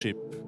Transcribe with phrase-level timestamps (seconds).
[0.00, 0.47] Chip.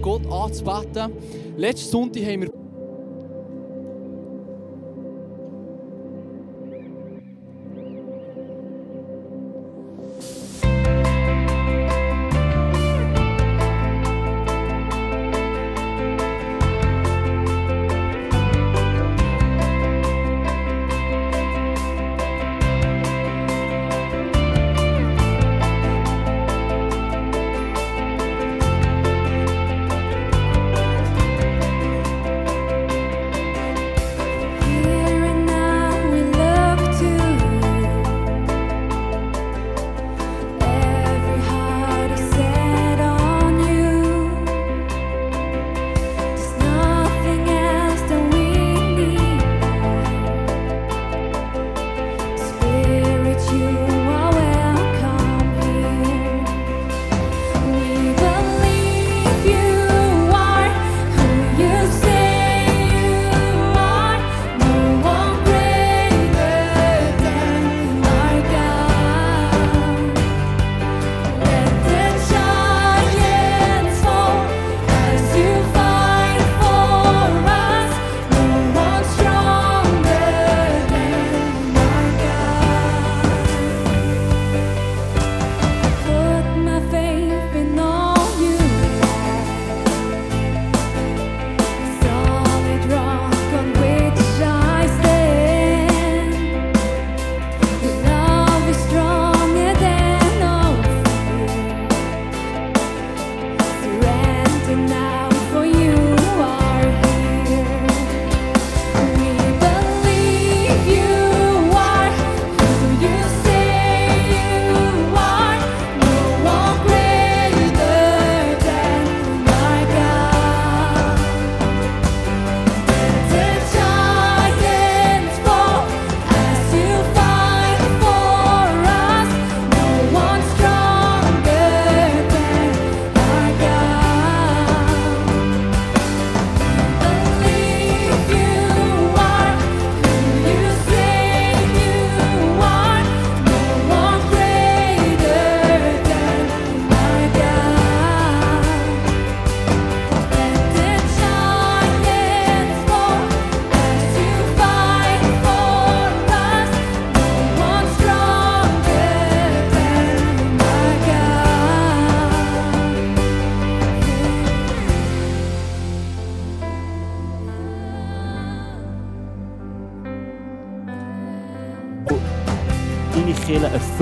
[0.00, 1.12] Gott anzubeten.
[1.56, 2.61] Letzten Sonntag haben wir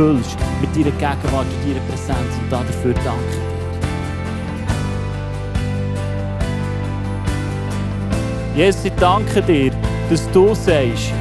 [0.00, 2.38] erfüllst mit deiner Gegenwart und deiner Präsenz.
[2.40, 3.38] Und dafür danke.
[8.56, 9.72] Jesus, ich danke dir,
[10.10, 11.12] dass du sagst,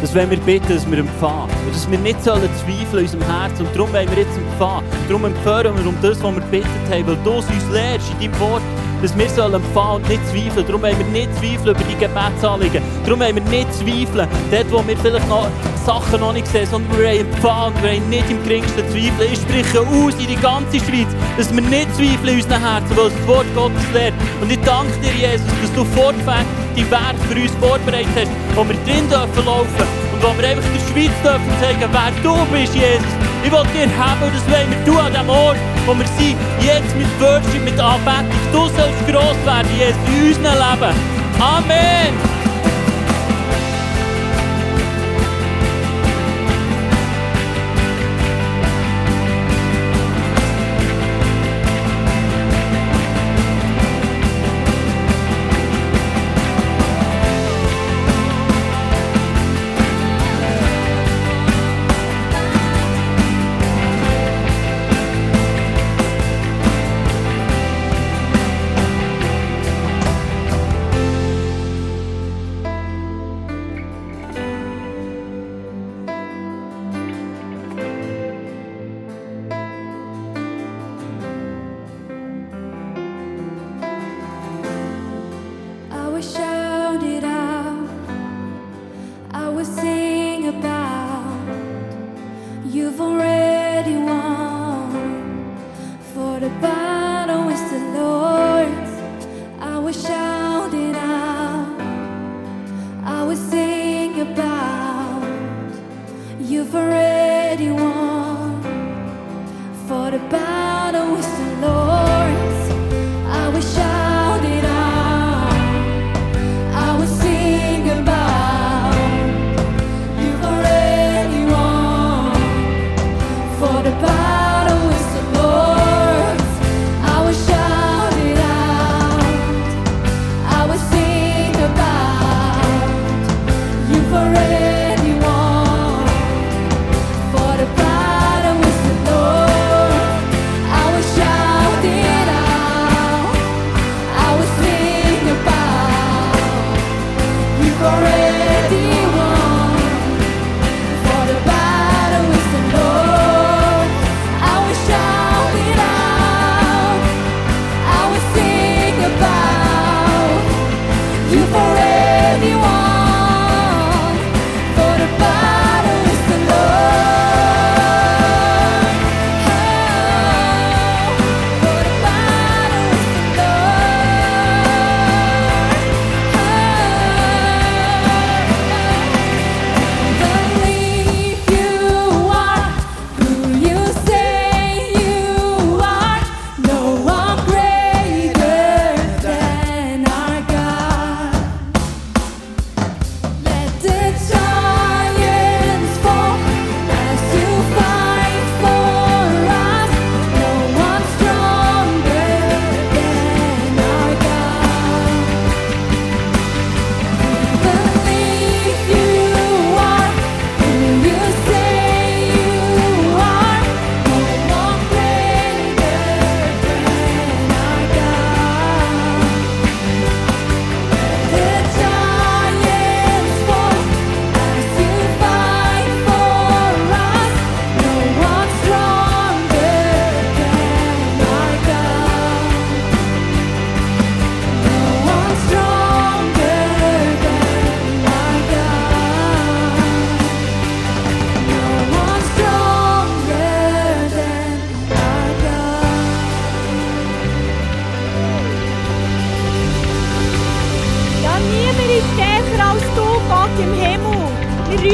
[0.00, 1.50] dass wenn wir bitten, dass wir empfangen.
[1.72, 3.66] Dass wir nicht sollen zweifeln in unserem Herzen.
[3.66, 4.86] Und darum wollen wir jetzt empfangen.
[5.08, 7.06] Darum empfehlen wir um das, was wir gebeten haben.
[7.06, 8.62] Weil du es uns lehrst in deinem Wort,
[9.02, 10.66] dass wir sollen empfangen und nicht zweifeln.
[10.66, 12.82] Darum wollen wir nicht zweifeln über die Gebetsanliegen.
[13.04, 15.48] Darum wollen wir nicht zweifeln, dort wo wir vielleicht noch
[15.84, 19.32] Sachen noch nicht sehen, sondern wir wollen empfangen wir wollen nicht im geringsten zweifeln.
[19.32, 23.10] Ich spreche aus in die ganze Schweiz, dass wir nicht zweifeln in unseren Herzen, weil
[23.10, 24.14] das Wort Gottes lehrt.
[24.40, 28.62] Und ich danke dir, Jesus, dass du fortfängst die Werke für uns vorbereitet hast, wo
[28.66, 32.74] wir drin dürfen laufen und wo wir einfach der Schweiz dürfen zeigen, wer du bist,
[32.74, 33.27] Jesus.
[33.44, 35.56] Ich will dir haben und das wollen wir tun an dem Ort,
[35.86, 38.26] wo wir sind, jetzt mit Worship, mit Anbetung.
[38.52, 40.94] Du sollst gross werden, Jesus, in unserem Leben.
[41.40, 42.47] Amen.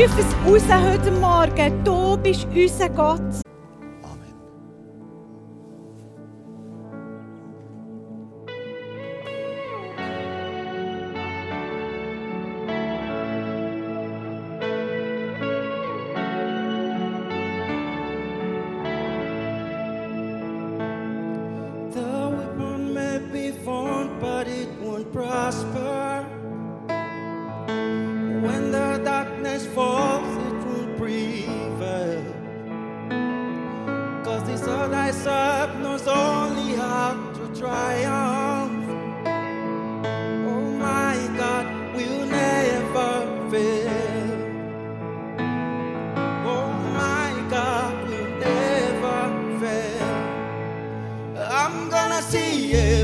[0.04, 1.84] Rufen es raus heute Morgen.
[1.84, 3.20] Du bist unser Gott.
[51.64, 53.03] I'm gonna see you.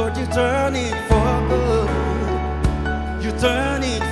[0.00, 1.90] Lord, you turn it for good.
[3.22, 4.02] You turn it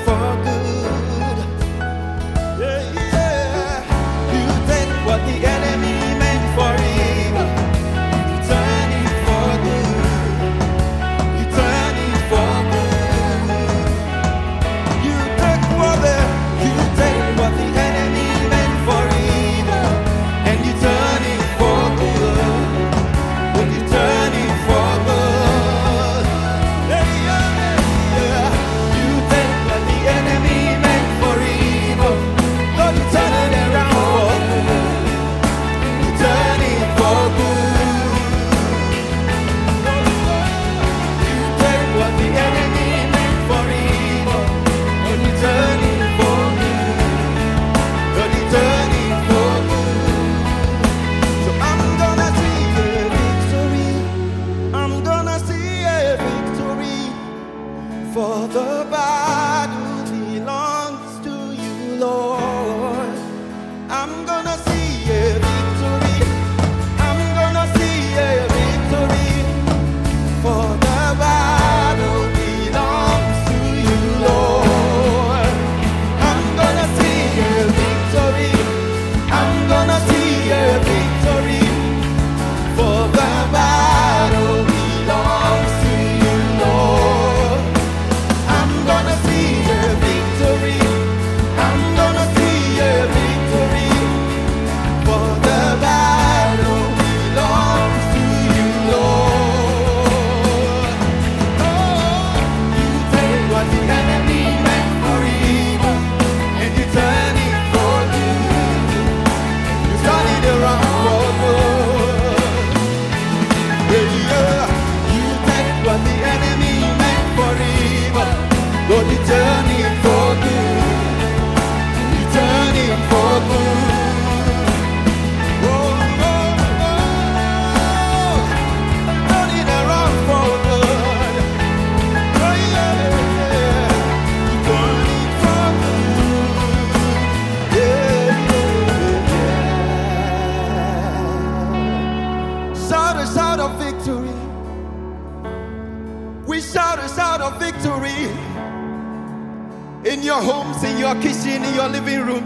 [150.04, 152.44] in your homes, in your kitchen, in your living room.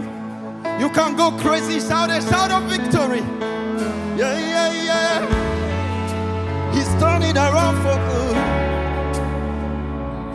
[0.79, 3.21] You can go crazy, shout a shout of victory.
[4.17, 6.73] Yeah, yeah, yeah.
[6.73, 8.35] He's turning around for good.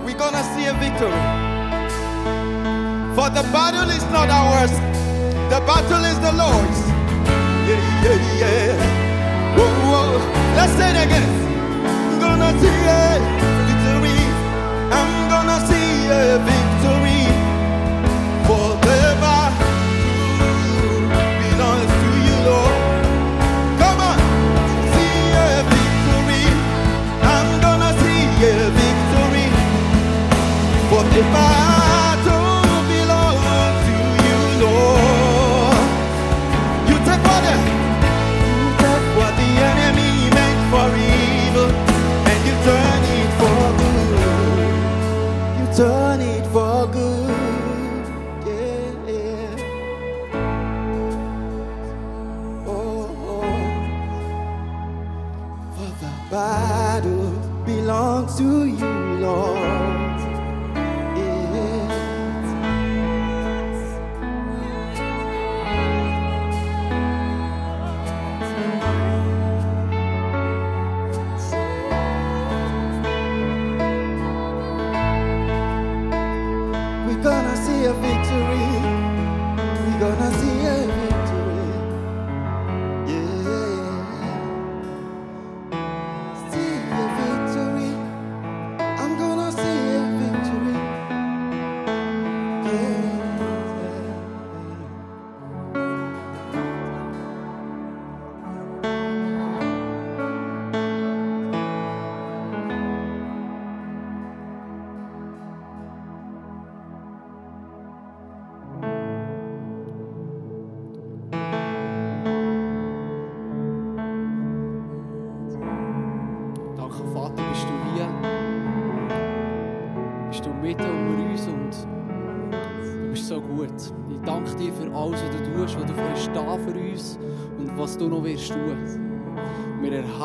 [0.05, 1.23] We're gonna see a victory.
[3.15, 4.73] For the battle is not ours,
[5.51, 6.81] the battle is the Lord's.
[7.69, 9.57] Yeah, yeah, yeah.
[9.57, 10.19] Whoa, whoa.
[10.57, 11.29] Let's say it again.
[12.21, 13.58] Gonna see a
[16.11, 17.25] a victory.
[21.41, 22.77] Belongs to you, Lord.
[23.81, 24.19] Come on,
[24.93, 26.45] see a victory.
[27.23, 29.49] I'm gonna see a victory.
[30.91, 31.05] For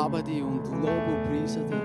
[0.04, 1.80] Erheben dich und loben und preisen dich.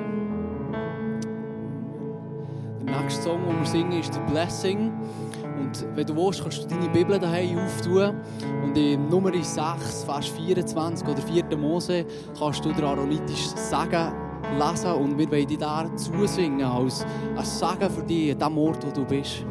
[2.86, 4.92] Der nächste Song, den wir singen, ist «The Blessing».
[5.58, 8.20] Und wenn du willst, kannst du deine Bibel daheim auftun.
[8.64, 11.58] Und in Nummer 6, Vers 24 oder 4.
[11.58, 12.06] Mose
[12.38, 14.12] kannst du den Aaronitis Sagen
[14.58, 14.92] lesen.
[14.94, 17.06] Und wir wollen dich da zusingen als
[17.38, 19.46] ein Sagen für dich, an dem Ort, wo du bist.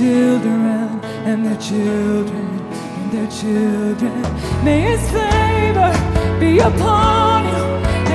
[0.00, 2.48] children and their children
[3.00, 4.22] and their children.
[4.64, 5.92] May his favor
[6.40, 7.64] be upon you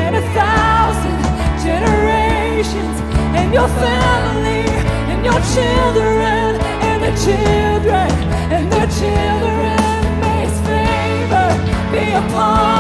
[0.02, 1.22] and a thousand
[1.68, 2.98] generations
[3.38, 4.66] and your family
[5.12, 8.10] and your children and their children
[8.56, 9.78] and their children.
[10.22, 11.48] May his favor
[11.92, 12.75] be upon you.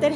[0.00, 0.14] that